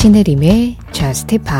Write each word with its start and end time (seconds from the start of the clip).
신혜림의 0.00 0.76
Just 0.92 1.26
Pop 1.38 1.50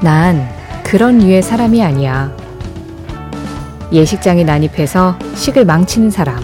난 0.00 0.48
그런 0.82 1.18
류의 1.18 1.42
사람이 1.42 1.84
아니야. 1.84 2.34
예식장에 3.92 4.44
난입해서 4.44 5.18
식을 5.34 5.66
망치는 5.66 6.08
사람. 6.08 6.40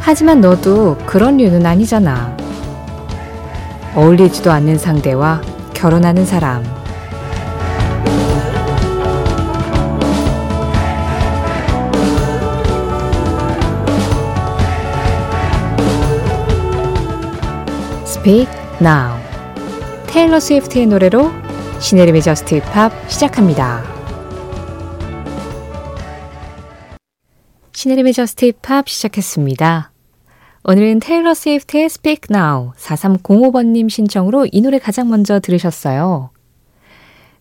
하지만 0.00 0.40
너도 0.40 0.96
그런 1.04 1.36
류는 1.36 1.66
아니잖아. 1.66 2.34
어울리지도 3.94 4.50
않는 4.50 4.78
상대와 4.78 5.42
결혼하는 5.74 6.24
사람. 6.24 6.81
Speak 18.22 18.48
Now. 18.80 19.20
테일러 20.06 20.38
스위프트의 20.38 20.86
노래로 20.86 21.32
신혜림의 21.80 22.22
Just 22.22 22.54
Pop 22.54 22.92
시작합니다. 23.10 23.82
신혜림의 27.72 28.12
Just 28.12 28.44
Pop 28.46 28.88
시작했습니다. 28.88 29.90
오늘은 30.62 31.00
테일러 31.00 31.34
스위프트의 31.34 31.86
Speak 31.86 32.28
Now 32.30 32.70
4305번님 32.76 33.90
신청으로 33.90 34.46
이 34.52 34.60
노래 34.60 34.78
가장 34.78 35.10
먼저 35.10 35.40
들으셨어요. 35.40 36.30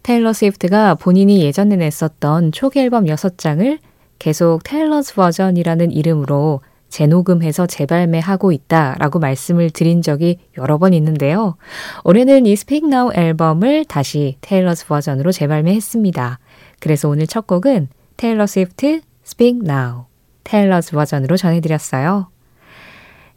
테일러 0.01 0.33
스위프트가 0.33 0.95
본인이 0.95 1.43
예전에 1.43 1.75
냈었던 1.75 2.53
초기 2.53 2.79
앨범 2.79 3.05
6장을 3.05 3.77
계속 4.17 4.63
Taylor's 4.63 5.13
Version이라는 5.13 5.91
이름으로 5.91 6.61
재녹음해서 6.92 7.66
재발매하고 7.66 8.52
있다라고 8.52 9.17
말씀을 9.17 9.72
드린 9.72 10.03
적이 10.03 10.38
여러 10.58 10.78
번 10.78 10.94
있는데요. 10.94 11.56
올해는 12.03 12.45
이 12.45 12.52
Speak 12.52 12.88
Now 12.88 13.11
앨범을 13.16 13.86
다시 13.86 14.38
Taylor's 14.41 14.85
Version으로 14.85 15.31
재발매했습니다. 15.31 16.39
그래서 16.80 17.09
오늘 17.09 17.25
첫 17.25 17.47
곡은 17.47 17.88
테일러 18.17 18.45
스위프트 18.45 19.02
Speak 19.25 19.62
Now 19.64 20.03
테일러스 20.44 20.92
버전으로 20.92 21.38
전해드렸어요. 21.38 22.30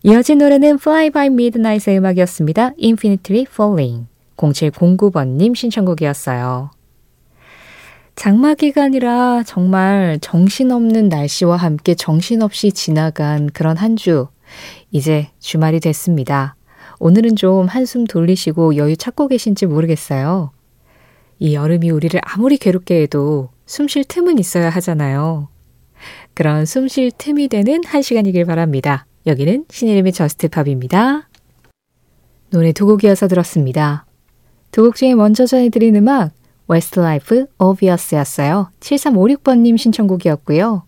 이어진 0.03 0.39
노래는 0.39 0.79
Fly 0.81 1.11
by 1.11 1.27
Midnight의 1.29 1.99
음악이었습니다. 1.99 2.73
Infinitely 2.83 3.47
Falling 3.49 4.07
0709번님 4.37 5.55
신청곡이었어요. 5.55 6.74
장마 8.17 8.55
기간이라 8.55 9.43
정말 9.45 10.19
정신없는 10.21 11.09
날씨와 11.09 11.57
함께 11.57 11.95
정신없이 11.95 12.73
지나간 12.73 13.51
그런 13.51 13.77
한 13.77 13.97
주. 13.97 14.29
이제 14.91 15.29
주말이 15.41 15.81
됐습니다. 15.81 16.55
오늘은 17.01 17.37
좀 17.37 17.67
한숨 17.67 18.05
돌리시고 18.05 18.77
여유 18.77 18.97
찾고 18.97 19.29
계신지 19.29 19.67
모르겠어요. 19.67 20.53
이 21.41 21.55
여름이 21.55 21.91
우리를 21.91 22.19
아무리 22.25 22.57
괴롭게 22.57 23.03
해도 23.03 23.51
숨 23.67 23.89
쉴 23.89 24.05
틈은 24.05 24.39
있어야 24.39 24.71
하잖아요. 24.71 25.49
그런 26.35 26.67
숨 26.67 26.87
쉴 26.87 27.11
틈이 27.11 27.49
되는 27.49 27.83
한 27.85 28.01
시간이길 28.01 28.45
바랍니다. 28.45 29.07
여기는 29.27 29.65
신혜림의 29.71 30.13
Just 30.13 30.46
Pop입니다. 30.46 31.29
노래 32.51 32.73
두 32.73 32.87
곡 32.87 33.00
이어서 33.00 33.27
들었습니다. 33.27 34.07
두 34.71 34.85
곡 34.85 34.97
중에 34.97 35.15
먼저 35.15 35.47
전해드린 35.47 35.97
음악 35.97 36.33
웨스트라이프 36.67 37.47
Obvious였어요. 37.59 38.71
7356번님 38.81 39.77
신청곡이었고요. 39.77 40.85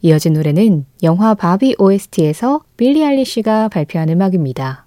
이어진 0.00 0.32
노래는 0.34 0.86
영화 1.02 1.34
바비 1.34 1.76
OST에서 1.78 2.62
빌리 2.76 3.04
아일리시가 3.04 3.68
발표한 3.68 4.08
음악입니다. 4.08 4.86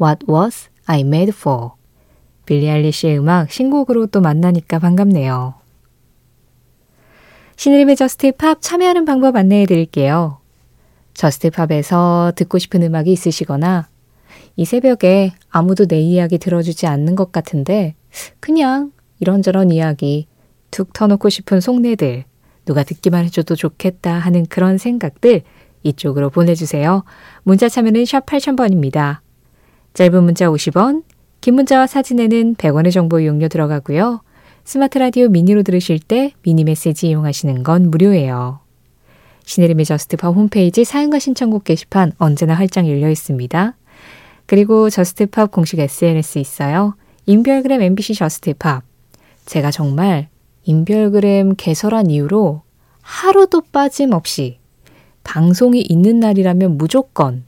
What 0.00 0.26
Was 0.28 0.68
I 0.86 1.00
Made 1.00 1.32
For? 1.36 1.70
빌리 2.46 2.70
아일리시의 2.70 3.18
음악 3.18 3.50
신곡으로 3.50 4.06
또 4.06 4.20
만나니까 4.20 4.78
반갑네요. 4.78 5.54
신혜림의 7.56 7.96
Just 7.96 8.32
Pop 8.32 8.62
참여하는 8.62 9.04
방법 9.04 9.34
안내해 9.34 9.66
드릴게요. 9.66 10.38
Just 11.14 11.50
Pop에서 11.50 12.32
듣고 12.36 12.58
싶은 12.58 12.84
음악이 12.84 13.10
있으시거나 13.10 13.88
이 14.54 14.64
새벽에 14.64 15.32
아무도 15.50 15.86
내 15.86 16.00
이야기 16.00 16.38
들어주지 16.38 16.86
않는 16.86 17.16
것 17.16 17.32
같은데 17.32 17.96
그냥 18.38 18.92
이런저런 19.20 19.70
이야기 19.70 20.26
툭 20.70 20.92
터놓고 20.92 21.28
싶은 21.28 21.60
속내들 21.60 22.24
누가 22.64 22.82
듣기만 22.82 23.24
해줘도 23.24 23.56
좋겠다 23.56 24.12
하는 24.12 24.44
그런 24.46 24.78
생각들 24.78 25.42
이쪽으로 25.82 26.30
보내주세요. 26.30 27.04
문자 27.42 27.68
참여는 27.68 28.04
샵 28.04 28.26
8000번입니다. 28.26 29.18
짧은 29.94 30.22
문자 30.22 30.46
50원, 30.46 31.02
긴 31.40 31.54
문자와 31.54 31.86
사진에는 31.86 32.56
100원의 32.56 32.92
정보 32.92 33.20
이용료 33.20 33.48
들어가고요. 33.48 34.22
스마트 34.64 34.98
라디오 34.98 35.28
미니로 35.28 35.62
들으실 35.62 35.98
때 35.98 36.32
미니 36.42 36.64
메시지 36.64 37.08
이용하시는 37.08 37.62
건 37.62 37.90
무료예요. 37.90 38.60
신혜림의 39.44 39.86
Just 39.86 40.13
Pop 40.13 40.34
홈페이지 40.34 40.84
사연과 40.84 41.18
신청곡 41.18 41.64
게시판 41.64 42.12
언제나 42.18 42.52
활짝 42.52 42.86
열려 42.86 43.08
있습니다. 43.08 43.76
그리고 44.44 44.90
Just 44.90 45.24
Pop 45.24 45.50
공식 45.50 45.78
SNS 45.78 46.38
있어요. 46.38 46.96
인별그램 47.24 47.80
MBC 47.80 48.14
Just 48.14 48.50
Pop. 48.50 48.87
제가 49.48 49.70
정말 49.70 50.28
인별그램 50.64 51.54
개설한 51.56 52.10
이후로 52.10 52.60
하루도 53.00 53.62
빠짐없이 53.72 54.58
방송이 55.24 55.80
있는 55.80 56.20
날이라면 56.20 56.76
무조건 56.76 57.44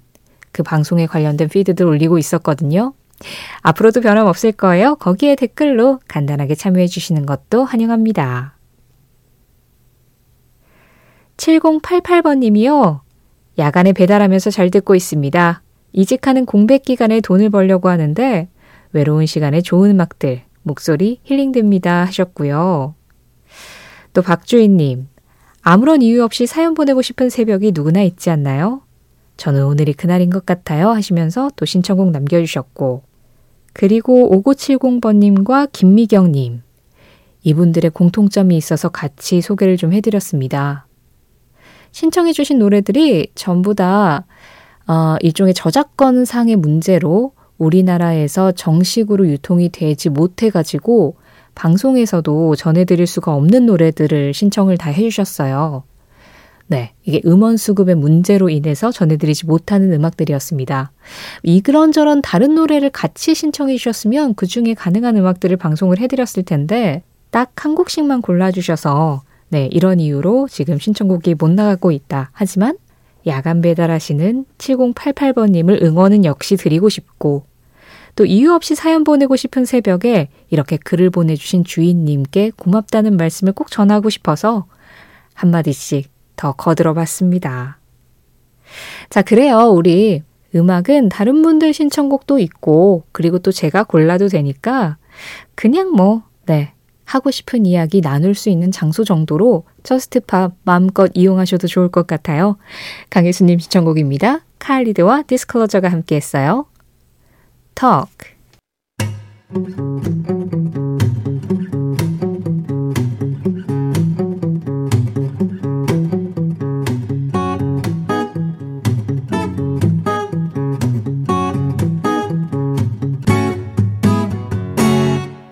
그 0.50 0.62
방송에 0.62 1.06
관련된 1.06 1.50
피드들 1.50 1.84
올리고 1.84 2.16
있었거든요. 2.16 2.94
앞으로도 3.60 4.00
변함없을 4.00 4.52
거예요. 4.52 4.94
거기에 4.94 5.36
댓글로 5.36 6.00
간단하게 6.08 6.54
참여해 6.54 6.86
주시는 6.86 7.26
것도 7.26 7.64
환영합니다. 7.64 8.56
7088번님이요. 11.36 13.00
야간에 13.58 13.92
배달하면서 13.92 14.50
잘 14.50 14.70
듣고 14.70 14.94
있습니다. 14.94 15.62
이직하는 15.92 16.46
공백 16.46 16.82
기간에 16.82 17.20
돈을 17.20 17.50
벌려고 17.50 17.90
하는데 17.90 18.48
외로운 18.92 19.26
시간에 19.26 19.60
좋은 19.60 19.90
음악들 19.90 20.44
목소리 20.62 21.20
힐링됩니다 21.24 22.04
하셨고요. 22.04 22.94
또 24.12 24.22
박주인님, 24.22 25.08
아무런 25.62 26.02
이유 26.02 26.22
없이 26.24 26.46
사연 26.46 26.74
보내고 26.74 27.02
싶은 27.02 27.30
새벽이 27.30 27.72
누구나 27.74 28.02
있지 28.02 28.30
않나요? 28.30 28.82
저는 29.36 29.64
오늘이 29.64 29.92
그날인 29.92 30.30
것 30.30 30.44
같아요 30.44 30.90
하시면서 30.90 31.50
또 31.56 31.64
신청곡 31.64 32.10
남겨주셨고, 32.10 33.02
그리고 33.72 34.30
5970번님과 34.30 35.70
김미경님, 35.72 36.62
이분들의 37.42 37.90
공통점이 37.92 38.56
있어서 38.56 38.88
같이 38.88 39.40
소개를 39.40 39.76
좀 39.76 39.92
해드렸습니다. 39.92 40.86
신청해주신 41.92 42.58
노래들이 42.58 43.32
전부 43.34 43.74
다 43.74 44.26
어, 44.86 45.16
일종의 45.20 45.54
저작권상의 45.54 46.56
문제로 46.56 47.32
우리나라에서 47.60 48.50
정식으로 48.52 49.28
유통이 49.28 49.68
되지 49.68 50.08
못해가지고 50.08 51.16
방송에서도 51.54 52.56
전해드릴 52.56 53.06
수가 53.06 53.34
없는 53.34 53.66
노래들을 53.66 54.34
신청을 54.34 54.78
다 54.78 54.90
해주셨어요. 54.90 55.84
네, 56.66 56.92
이게 57.04 57.20
음원 57.26 57.56
수급의 57.56 57.96
문제로 57.96 58.48
인해서 58.48 58.90
전해드리지 58.90 59.46
못하는 59.46 59.92
음악들이었습니다. 59.92 60.92
이런저런 61.42 62.22
다른 62.22 62.54
노래를 62.54 62.90
같이 62.90 63.34
신청해 63.34 63.76
주셨으면 63.76 64.34
그 64.34 64.46
중에 64.46 64.74
가능한 64.74 65.16
음악들을 65.16 65.56
방송을 65.56 65.98
해드렸을 65.98 66.44
텐데 66.44 67.02
딱 67.30 67.52
한 67.56 67.74
곡씩만 67.74 68.22
골라주셔서 68.22 69.22
네, 69.48 69.68
이런 69.70 70.00
이유로 70.00 70.48
지금 70.48 70.78
신청곡이 70.78 71.34
못 71.34 71.50
나가고 71.50 71.90
있다. 71.90 72.30
하지만 72.32 72.76
야간 73.26 73.60
배달하시는 73.60 74.44
7088번님을 74.58 75.82
응원은 75.82 76.24
역시 76.24 76.56
드리고 76.56 76.88
싶고 76.88 77.49
또 78.20 78.26
이유 78.26 78.52
없이 78.52 78.74
사연 78.74 79.02
보내고 79.02 79.34
싶은 79.34 79.64
새벽에 79.64 80.28
이렇게 80.50 80.76
글을 80.76 81.08
보내주신 81.08 81.64
주인님께 81.64 82.50
고맙다는 82.54 83.16
말씀을 83.16 83.54
꼭 83.54 83.70
전하고 83.70 84.10
싶어서 84.10 84.66
한마디씩 85.32 86.10
더 86.36 86.52
거들어 86.52 86.92
봤습니다. 86.92 87.78
자, 89.08 89.22
그래요. 89.22 89.70
우리 89.70 90.22
음악은 90.54 91.08
다른 91.08 91.40
분들 91.40 91.72
신청곡도 91.72 92.40
있고, 92.40 93.04
그리고 93.12 93.38
또 93.38 93.52
제가 93.52 93.84
골라도 93.84 94.28
되니까, 94.28 94.98
그냥 95.54 95.90
뭐, 95.92 96.22
네, 96.44 96.74
하고 97.06 97.30
싶은 97.30 97.64
이야기 97.64 98.02
나눌 98.02 98.34
수 98.34 98.50
있는 98.50 98.70
장소 98.70 99.02
정도로 99.02 99.64
Just 99.82 100.25
Pop 100.25 100.56
마음껏 100.64 101.10
이용하셔도 101.14 101.68
좋을 101.68 101.88
것 101.88 102.06
같아요. 102.06 102.58
강혜수님 103.08 103.60
신청곡입니다. 103.60 104.44
칼리드와 104.58 105.22
Disclosure가 105.22 105.88
함께 105.88 106.16
했어요. 106.16 106.66
Talk. 107.80 108.36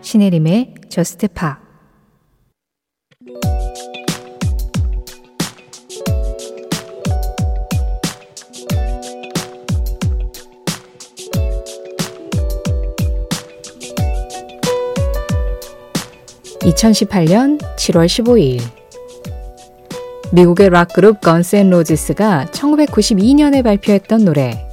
신혜림의 0.03 0.75
저스트 0.91 1.29
팝 1.29 1.68
(2018년 16.69 17.59
7월 17.77 18.07
15일) 18.07 18.61
미국의 20.33 20.69
락 20.71 20.93
그룹 20.93 21.21
건센 21.21 21.71
로지스가 21.71 22.49
1992년에 22.53 23.63
발표했던 23.65 24.25
노래 24.25 24.67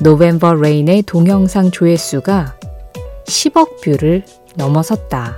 November 0.00 0.54
Rain의 0.54 1.02
동영상 1.02 1.70
조회수가 1.70 2.56
10억 3.26 3.80
뷰를 3.82 4.24
넘어섰다. 4.56 5.36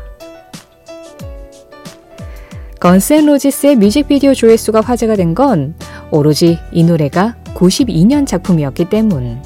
Guns 2.80 3.11
N' 3.11 3.26
Roses의 3.26 3.76
뮤직비디오 3.76 4.32
조회수가 4.32 4.80
화제가 4.80 5.16
된 5.16 5.34
건 5.34 5.74
오로지 6.10 6.58
이 6.72 6.84
노래가 6.84 7.36
92년 7.54 8.26
작품이었기 8.26 8.86
때문. 8.86 9.42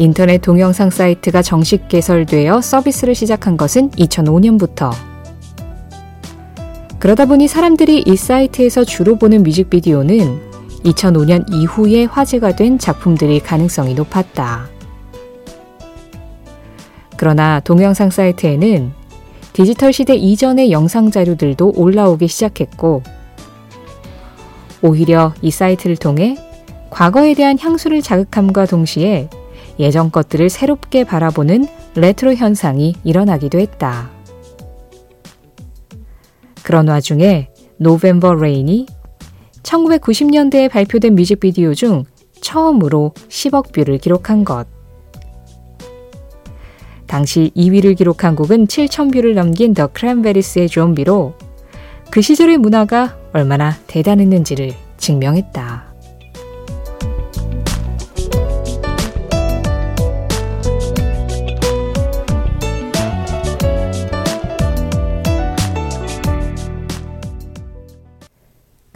인터넷 0.00 0.40
동영상 0.40 0.88
사이트가 0.88 1.42
정식 1.42 1.86
개설되어 1.88 2.62
서비스를 2.62 3.14
시작한 3.14 3.58
것은 3.58 3.90
2005년부터. 3.90 4.90
그러다 6.98 7.26
보니 7.26 7.48
사람들이 7.48 8.04
이 8.06 8.16
사이트에서 8.16 8.82
주로 8.84 9.16
보는 9.16 9.42
뮤직비디오는 9.42 10.40
2005년 10.86 11.52
이후에 11.52 12.06
화제가 12.06 12.56
된 12.56 12.78
작품들이 12.78 13.40
가능성이 13.40 13.92
높았다. 13.92 14.70
그러나 17.18 17.60
동영상 17.60 18.08
사이트에는 18.08 18.92
디지털 19.52 19.92
시대 19.92 20.14
이전의 20.14 20.72
영상 20.72 21.10
자료들도 21.10 21.74
올라오기 21.76 22.26
시작했고, 22.26 23.02
오히려 24.80 25.34
이 25.42 25.50
사이트를 25.50 25.98
통해 25.98 26.38
과거에 26.88 27.34
대한 27.34 27.58
향수를 27.58 28.00
자극함과 28.00 28.64
동시에 28.64 29.28
예전 29.80 30.12
것들을 30.12 30.50
새롭게 30.50 31.04
바라보는 31.04 31.66
레트로 31.94 32.34
현상이 32.34 32.94
일어나기도 33.02 33.58
했다. 33.58 34.10
그런 36.62 36.86
와중에 36.86 37.48
November 37.78 38.34
Rain이 38.34 38.86
1990년대에 39.62 40.70
발표된 40.70 41.14
뮤직비디오 41.14 41.74
중 41.74 42.04
처음으로 42.40 43.12
10억 43.28 43.72
뷰를 43.72 43.98
기록한 43.98 44.44
것. 44.44 44.66
당시 47.06 47.50
2위를 47.56 47.96
기록한 47.96 48.36
곡은 48.36 48.66
7천 48.66 49.12
뷰를 49.12 49.34
넘긴 49.34 49.74
The 49.74 49.88
Cranberries의 49.88 50.68
Zombie로 50.68 51.34
그 52.10 52.22
시절의 52.22 52.58
문화가 52.58 53.16
얼마나 53.32 53.74
대단했는지를 53.86 54.74
증명했다. 54.98 55.89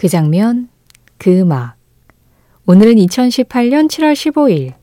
그 0.04 0.08
장면, 0.08 0.68
그 1.16 1.30
음악. 1.40 1.76
오늘은 2.66 2.96
2018년 2.96 3.88
7월 3.88 4.12
15일 4.12 4.74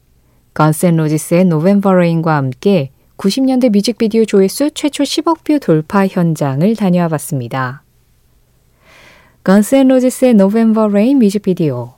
Guns 0.55 0.83
N' 0.83 0.97
Roses의 0.97 1.45
November 1.45 1.93
Rain과 1.93 2.35
함께 2.35 2.89
90년대 3.17 3.69
뮤직비디오 3.69 4.25
조회수 4.25 4.71
최초 4.71 5.03
10억 5.03 5.43
뷰 5.43 5.59
돌파 5.59 6.07
현장을 6.07 6.75
다녀와 6.75 7.07
봤습니다. 7.09 7.83
Guns 9.43 9.74
N' 9.74 9.89
Roses의 9.89 10.33
November 10.33 10.87
Rain 10.87 11.19
뮤직비디오. 11.19 11.93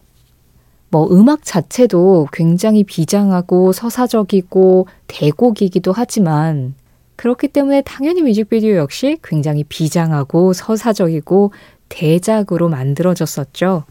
뭐 0.90 1.08
음악 1.10 1.46
자체도 1.46 2.28
굉장히 2.34 2.84
비장하고 2.84 3.72
서사적이고 3.72 4.88
대곡이기도 5.08 5.94
하지만 5.94 6.76
그렇기 7.16 7.48
때문에 7.48 7.84
당연히 7.84 8.22
뮤직비디오 8.22 8.76
역시 8.76 9.18
굉장히 9.24 9.64
비장하고 9.64 10.52
서사적이고 10.52 11.54
대작으로 11.90 12.70
만들어졌었죠. 12.70 13.84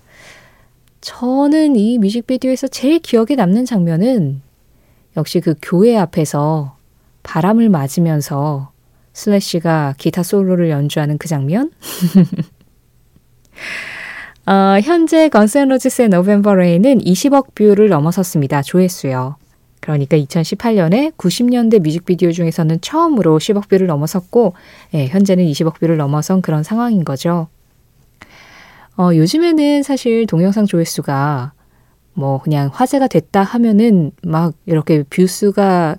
저는 1.01 1.77
이 1.77 1.99
뮤직비디오에서 1.99 2.69
제일 2.69 3.01
기억에 3.01 3.35
남는 3.37 3.65
장면은 3.65 4.43
역시 5.17 5.41
그 5.41 5.55
교회 5.61 5.97
앞에서 5.97 6.77
바람을 7.23 7.69
맞으면서 7.69 8.71
슬래시가 9.13 9.95
기타 9.99 10.23
솔로를 10.23 10.71
연주하는 10.71 11.19
그 11.19 11.29
장면? 11.29 11.71
어, 14.47 14.79
현재 14.83 15.29
건센로지스의 15.29 16.09
노벤버 16.09 16.55
레인은 16.55 17.01
20억 17.01 17.55
뷰를 17.55 17.89
넘어섰습니다. 17.89 18.63
조회수요. 18.63 19.37
그러니까 19.81 20.17
2018년에 20.17 21.13
90년대 21.17 21.81
뮤직비디오 21.81 22.33
중에서는 22.33 22.81
처음으로 22.81 23.39
10억 23.39 23.69
뷰를 23.69 23.87
넘어섰고, 23.89 24.55
예, 24.95 25.09
현재는 25.09 25.45
20억 25.45 25.81
뷰를 25.81 25.97
넘어선 25.97 26.43
그런 26.43 26.63
상황인 26.63 27.05
거죠. 27.05 27.49
어, 28.97 29.11
요즘에는 29.15 29.83
사실 29.83 30.27
동영상 30.27 30.67
조회수가 30.67 31.53
뭐 32.15 32.39
그냥 32.43 32.71
화제가 32.73 33.09
됐다 33.09 33.43
하면은 33.43 34.13
막 34.23 34.55
이렇게 34.67 35.03
뷰수가 35.05 35.97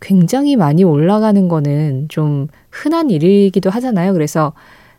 굉장히 0.00 0.56
많이 0.56 0.82
올라가는 0.84 1.48
거는 1.48 2.08
좀 2.08 2.48
흔한 2.70 3.10
일이기도 3.10 3.70
하잖아요. 3.70 4.12
그래서 4.12 4.52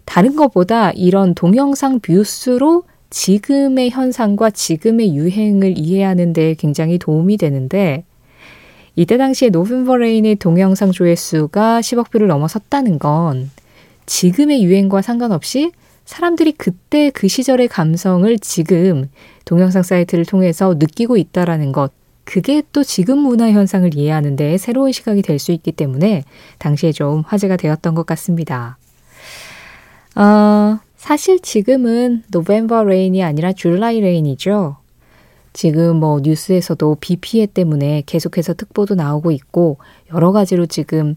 다른 0.05 0.35
것보다 0.35 0.91
이런 0.91 1.35
동영상 1.35 1.99
뷰수로 1.99 2.83
지금의 3.09 3.89
현상과 3.89 4.51
지금의 4.51 5.15
유행을 5.15 5.77
이해하는 5.77 6.33
데 6.33 6.53
굉장히 6.55 6.97
도움이 6.97 7.37
되는데 7.37 8.06
이때 8.95 9.18
당시에 9.18 9.49
November 9.49 9.97
Rain의 9.97 10.35
동영상 10.35 10.92
조회수가 10.92 11.81
10억 11.81 12.11
뷰를 12.11 12.27
넘어섰다는 12.27 12.97
건 12.97 13.51
지금의 14.06 14.63
유행과 14.63 15.01
상관없이 15.01 15.71
사람들이 16.06 16.52
그때 16.54 17.09
그 17.09 17.28
시절의 17.28 17.68
감성을 17.68 18.38
지금 18.40 19.09
동영상 19.44 19.83
사이트를 19.83 20.26
통해서 20.26 20.76
느끼고 20.78 21.18
있다라는 21.18 21.71
것, 21.71 21.92
그게 22.24 22.64
또 22.74 22.83
지금 22.83 23.19
문화 23.19 23.52
현상을 23.52 23.94
이해하는데 23.95 24.57
새로운 24.57 24.92
시각이 24.92 25.21
될 25.21 25.40
수 25.40 25.52
있기 25.52 25.71
때문에 25.71 26.24
당시에 26.57 26.92
좀 26.92 27.21
화제가 27.26 27.57
되었던 27.57 27.94
것 27.95 28.06
같습니다. 28.06 28.78
어, 30.16 30.80
사실 30.95 31.40
지금은 31.40 32.24
November 32.31 32.83
Rain이 32.83 33.23
아니라 33.24 33.54
July 33.54 33.99
Rain이죠. 33.99 34.78
지금 35.54 35.97
뭐 35.97 36.19
뉴스에서도 36.21 36.97
비 37.00 37.16
피해 37.18 37.45
때문에 37.45 38.04
계속해서 38.06 38.56
특보도 38.56 38.95
나오고 38.95 39.31
있고 39.31 39.78
여러 40.14 40.31
가지로 40.31 40.66
지금 40.66 41.16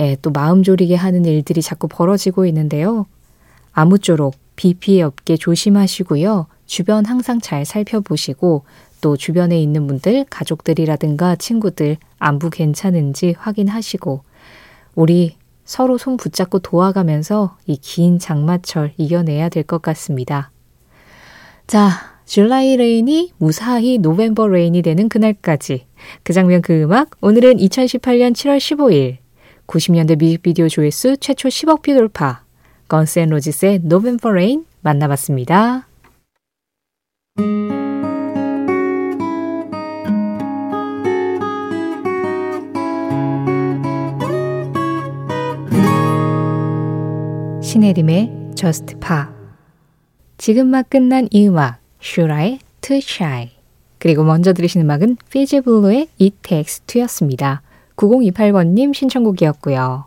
예, 0.00 0.16
또 0.22 0.30
마음 0.30 0.62
졸이게 0.62 0.94
하는 0.94 1.24
일들이 1.24 1.60
자꾸 1.60 1.88
벌어지고 1.88 2.46
있는데요. 2.46 3.06
아무쪼록 3.78 4.34
비 4.56 4.74
피해 4.74 5.02
없게 5.02 5.36
조심하시고요. 5.36 6.46
주변 6.66 7.04
항상 7.04 7.40
잘 7.40 7.64
살펴보시고 7.64 8.64
또 9.00 9.16
주변에 9.16 9.60
있는 9.62 9.86
분들, 9.86 10.24
가족들이라든가 10.28 11.36
친구들 11.36 11.96
안부 12.18 12.50
괜찮은지 12.50 13.36
확인하시고 13.38 14.22
우리 14.96 15.36
서로 15.64 15.96
손 15.96 16.16
붙잡고 16.16 16.58
도와가면서 16.58 17.56
이 17.68 17.76
긴 17.76 18.18
장마철 18.18 18.94
이겨내야 18.96 19.48
될 19.48 19.62
것 19.62 19.80
같습니다. 19.80 20.50
자, 21.68 21.90
July 22.26 22.76
Rain이 22.76 23.32
무사히 23.38 23.98
November 23.98 24.48
Rain이 24.48 24.82
되는 24.82 25.08
그날까지 25.08 25.86
그 26.24 26.32
장면 26.32 26.62
그 26.62 26.82
음악 26.82 27.10
오늘은 27.20 27.58
2018년 27.58 28.32
7월 28.32 28.58
15일 28.58 29.18
90년대 29.68 30.16
뮤직비디오 30.18 30.68
조회수 30.68 31.18
최초 31.18 31.48
10억 31.48 31.82
뷰 31.82 31.94
돌파 31.94 32.47
Guns 32.88 33.16
N' 33.16 33.30
Roses의 33.30 33.80
November 33.84 34.32
Rain 34.32 34.64
만나봤습니다. 34.80 35.86
신혜림의 47.62 48.52
Just 48.54 48.96
Pa 48.96 49.24
지금 50.38 50.68
막 50.68 50.88
끝난 50.88 51.28
이 51.30 51.46
음악 51.46 51.78
슈라의 52.00 52.60
Too 52.80 53.02
Shy 53.04 53.50
그리고 53.98 54.24
먼저 54.24 54.52
들으신 54.52 54.80
음악은 54.80 55.18
피지블루의 55.30 56.08
It 56.20 56.36
Takes 56.42 56.80
Two였습니다. 56.86 57.62
9028번님 57.96 58.94
신청곡이었고요. 58.94 60.06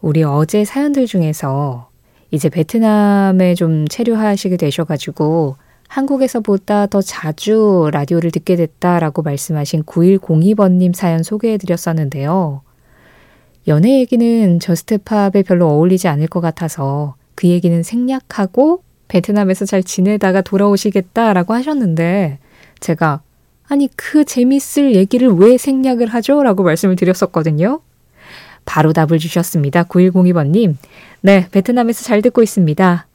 우리 0.00 0.22
어제 0.22 0.64
사연들 0.64 1.06
중에서 1.06 1.88
이제 2.30 2.48
베트남에 2.48 3.54
좀 3.54 3.88
체류하시게 3.88 4.56
되셔가지고 4.56 5.56
한국에서보다 5.88 6.86
더 6.86 7.00
자주 7.00 7.88
라디오를 7.92 8.30
듣게 8.30 8.56
됐다라고 8.56 9.22
말씀하신 9.22 9.84
9102번님 9.84 10.94
사연 10.94 11.22
소개해 11.22 11.56
드렸었는데요. 11.56 12.60
연애 13.66 13.98
얘기는 13.98 14.60
저스트팝에 14.60 15.42
별로 15.46 15.68
어울리지 15.68 16.08
않을 16.08 16.28
것 16.28 16.40
같아서 16.40 17.16
그 17.34 17.48
얘기는 17.48 17.82
생략하고 17.82 18.82
베트남에서 19.08 19.64
잘 19.64 19.82
지내다가 19.82 20.42
돌아오시겠다라고 20.42 21.54
하셨는데 21.54 22.38
제가 22.80 23.22
아니 23.66 23.88
그 23.96 24.24
재밌을 24.24 24.94
얘기를 24.94 25.28
왜 25.28 25.58
생략을 25.58 26.06
하죠? 26.08 26.42
라고 26.42 26.62
말씀을 26.62 26.96
드렸었거든요. 26.96 27.80
바로 28.68 28.92
답을 28.92 29.18
주셨습니다. 29.18 29.84
9102번님. 29.84 30.76
네, 31.22 31.48
베트남에서 31.50 32.04
잘 32.04 32.20
듣고 32.20 32.42
있습니다. 32.42 33.06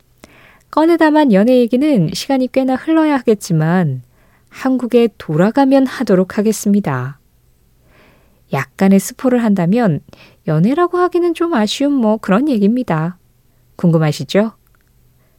꺼내다만 0.72 1.32
연애 1.32 1.60
얘기는 1.60 2.10
시간이 2.12 2.52
꽤나 2.52 2.76
흘러야 2.76 3.18
하겠지만 3.18 4.02
한국에 4.50 5.10
돌아가면 5.20 5.86
하도록 5.86 6.40
하겠습니다. 6.40 7.20
약간의 8.52 9.00
스포를 9.00 9.44
한다면 9.44 10.00
연애라고 10.48 10.98
하기는 10.98 11.36
좀 11.36 11.54
아쉬운 11.54 11.94
뭐 11.94 12.18
그런 12.18 12.50
얘기입니다. 12.50 13.20
궁금하시죠? 13.76 14.54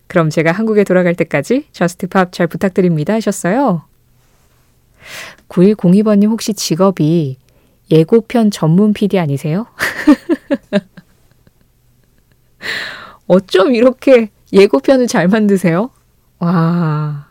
그럼 0.06 0.30
제가 0.30 0.52
한국에 0.52 0.84
돌아갈 0.84 1.16
때까지 1.16 1.66
Just 1.72 2.06
Pop 2.06 2.32
잘 2.32 2.46
부탁드립니다 2.46 3.14
하셨어요. 3.14 3.82
9102번님 5.48 6.28
혹시 6.28 6.54
직업이 6.54 7.38
예고편 7.90 8.50
전문 8.50 8.92
PD 8.92 9.18
아니세요? 9.18 9.66
어쩜 13.26 13.74
이렇게 13.74 14.30
예고편을 14.52 15.06
잘 15.06 15.28
만드세요? 15.28 15.90
와. 16.38 17.26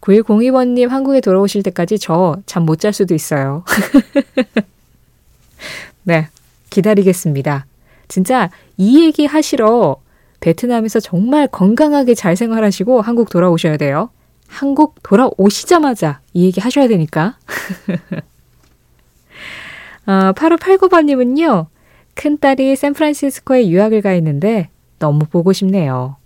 9102번님 0.00 0.88
한국에 0.88 1.20
돌아오실 1.20 1.62
때까지 1.62 1.98
저 1.98 2.36
잠 2.46 2.64
못 2.64 2.80
잘 2.80 2.92
수도 2.92 3.14
있어요. 3.14 3.64
네. 6.04 6.28
기다리겠습니다. 6.70 7.66
진짜 8.08 8.50
이 8.76 9.04
얘기 9.04 9.26
하시러 9.26 9.96
베트남에서 10.40 11.00
정말 11.00 11.46
건강하게 11.48 12.14
잘 12.14 12.36
생활하시고 12.36 13.02
한국 13.02 13.28
돌아오셔야 13.28 13.76
돼요. 13.76 14.10
한국 14.46 14.94
돌아오시자마자 15.02 16.20
이 16.32 16.46
얘기 16.46 16.60
하셔야 16.60 16.88
되니까. 16.88 17.36
아, 20.06 20.32
8589번님은요, 20.32 21.66
큰딸이 22.14 22.76
샌프란시스코에 22.76 23.68
유학을 23.68 24.02
가 24.02 24.12
있는데 24.14 24.68
너무 24.98 25.24
보고 25.26 25.52
싶네요. 25.52 26.16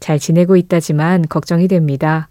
잘 0.00 0.18
지내고 0.18 0.56
있다지만 0.56 1.22
걱정이 1.28 1.68
됩니다. 1.68 2.28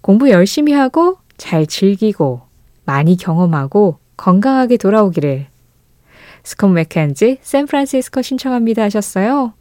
공부 0.00 0.30
열심히 0.30 0.72
하고 0.72 1.18
잘 1.36 1.66
즐기고 1.66 2.42
많이 2.84 3.16
경험하고 3.16 3.98
건강하게 4.16 4.76
돌아오기를. 4.76 5.46
스콘 6.44 6.74
맥켄지 6.74 7.38
샌프란시스코 7.40 8.22
신청합니다 8.22 8.82
하셨어요. 8.82 9.52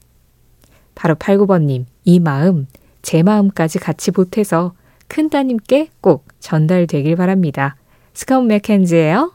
바로 0.95 1.15
89번님, 1.15 1.85
이 2.05 2.19
마음, 2.19 2.67
제 3.01 3.23
마음까지 3.23 3.79
같이 3.79 4.11
보태서 4.11 4.73
큰 5.07 5.29
따님께 5.29 5.89
꼭 6.01 6.25
전달되길 6.39 7.15
바랍니다. 7.15 7.75
스콘 8.13 8.47
맥켄지예요. 8.47 9.33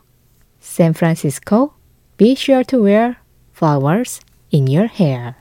샌프란시스코, 0.66 1.72
be 2.18 2.32
sure 2.32 2.64
to 2.64 2.84
wear 2.84 3.14
flowers 3.54 4.20
in 4.52 4.66
your 4.66 4.88
hair. 4.92 5.34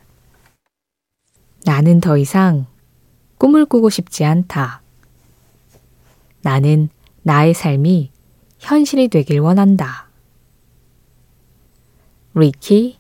나는 1.66 2.00
더 2.00 2.18
이상 2.18 2.68
꿈을 3.38 3.66
꾸고 3.66 3.90
싶지 3.90 4.24
않다. 4.24 4.82
나는 6.42 6.90
나의 7.24 7.54
삶이 7.54 8.12
현실이 8.60 9.10
되길 9.10 9.40
원한다. 9.40 10.08
리키 12.36 12.98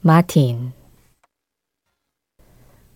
마틴 0.00 0.72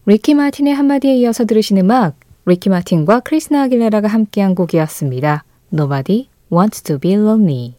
리키 0.04 0.34
마틴의 0.34 0.74
한마디에 0.74 1.14
이어서 1.16 1.44
들으신 1.44 1.78
음악 1.78 2.18
리키 2.44 2.70
마틴과 2.70 3.20
크리스티나 3.20 3.62
아길레라가 3.64 4.08
함께한 4.08 4.54
곡이었습니다. 4.54 5.44
Nobody 5.72 6.28
wants 6.50 6.82
to 6.82 6.98
be 6.98 7.12
lonely 7.12 7.77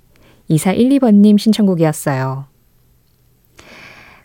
2412번님 0.49 1.37
신청곡이었어요. 1.37 2.45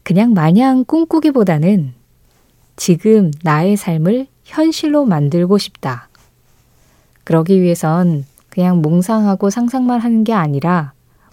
그냥 0.03 0.35
마냥 0.35 0.85
꿈꾸기보다는 0.85 1.95
지금 2.77 3.31
나의 3.43 3.77
삶을 3.77 4.27
현실로 4.45 5.05
만들고 5.05 5.59
싶다. 5.59 6.09
그러기 7.25 7.61
위해선 7.63 8.27
그냥 8.51 8.83
몽상하고 8.83 9.51
상상만 9.51 10.01
하는 10.01 10.25
게 10.25 10.33
아니라 10.33 10.93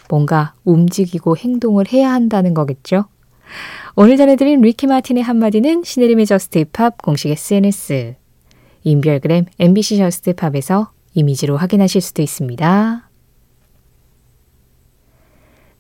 뭔가 0.10 0.54
움직이고 0.64 1.38
행동을 1.38 1.86
해야 1.92 2.12
한다는 2.12 2.54
거겠죠? 2.54 3.06
오늘 3.96 4.18
전해드린 4.18 4.62
리키 4.62 4.88
마틴의 4.88 5.24
한마디는 5.24 5.84
신혜림의 5.84 6.26
JUST 6.26 6.66
POP 6.72 7.02
공식 7.02 7.30
SNS, 7.30 8.16
인별그램 8.84 9.46
MBC 9.60 9.98
JUST 9.98 10.34
POP에서 10.34 10.92
이미지로 11.14 11.58
확인하실 11.58 12.02
수도 12.02 12.22
있습니다. 12.22 13.11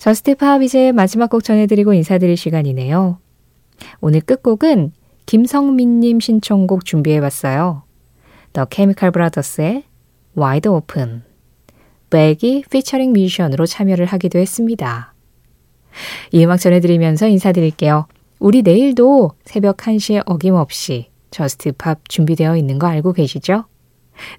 JUST 0.01 0.33
POP 0.33 0.63
이제 0.63 0.91
마지막 0.91 1.29
곡 1.29 1.43
전해드리고 1.43 1.93
인사드릴 1.93 2.35
시간이네요. 2.35 3.19
오늘 3.99 4.21
끝곡은 4.21 4.93
김성민님 5.27 6.19
신청곡 6.19 6.85
준비해봤어요. 6.85 7.83
The 8.53 8.65
Chemical 8.71 9.11
Brothers의 9.11 9.83
Wide 10.35 10.71
Open. 10.71 11.21
Beck이 12.09 12.63
피처링 12.71 13.13
뮤지션으로 13.13 13.67
참여를 13.67 14.07
하기도 14.07 14.39
했습니다. 14.39 15.13
이 16.31 16.43
음악 16.43 16.57
전해드리면서 16.57 17.27
인사드릴게요. 17.27 18.07
우리 18.39 18.63
내일도 18.63 19.33
새벽 19.45 19.77
1시에 19.77 20.23
어김없이 20.25 21.11
JUST 21.29 21.73
POP 21.73 22.09
준비되어 22.09 22.57
있는 22.57 22.79
거 22.79 22.87
알고 22.87 23.13
계시죠? 23.13 23.65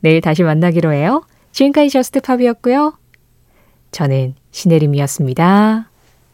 내일 0.00 0.22
다시 0.22 0.42
만나기로 0.42 0.92
해요. 0.92 1.22
지금까지 1.52 1.90
저스트 1.90 2.20
팝이었고요. 2.20 2.94
저는 3.92 4.34
신혜림이었습니다. 4.50 5.91